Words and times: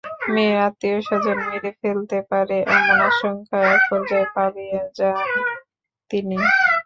মেয়ের 0.33 0.57
আত্মীয়স্বজন 0.67 1.37
মেরে 1.47 1.71
ফেলতে 1.81 2.19
পারে 2.29 2.57
এমন 2.75 2.97
আশঙ্কায় 3.09 3.67
একপর্যায়ে 3.75 4.27
পালিয়ে 4.35 4.79
যান 4.97 5.27
তিনি। 6.11 6.37